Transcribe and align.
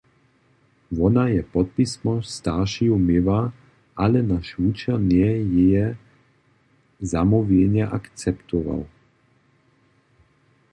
Wona 0.99 1.25
je 1.31 1.41
podpismo 1.57 2.13
staršeju 2.35 2.97
měła, 3.01 3.39
ale 4.07 4.19
naš 4.31 4.49
wučer 4.63 4.97
njeje 5.09 5.37
jeje 5.59 5.85
zamołwjenje 7.15 7.83
akceptował. 8.01 8.85